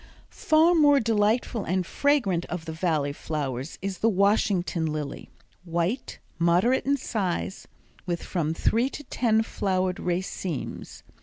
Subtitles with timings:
[0.31, 5.29] Far the most delightful and fragrant of the Valley flowers is the Washington lily,
[5.63, 7.67] white, moderate in size,
[8.07, 11.03] with from three to ten flowered racemes.